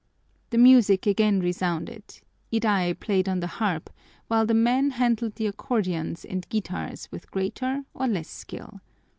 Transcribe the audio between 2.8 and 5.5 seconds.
played on the harp, while the men handled the